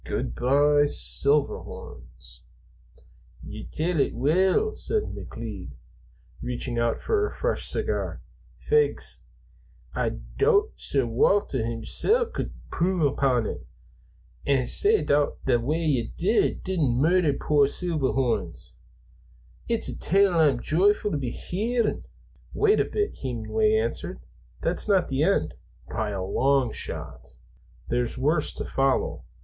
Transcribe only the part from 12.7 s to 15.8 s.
impruve upon it. An, sae thot's the